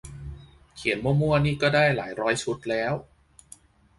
[0.75, 2.93] เขียนมั่วมั่วนี่ก็ได้หลายร้อยชุดแล้ว